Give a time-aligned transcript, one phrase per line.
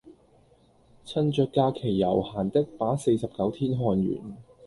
[1.05, 4.07] 趁著假期悠閒的把四十九天看完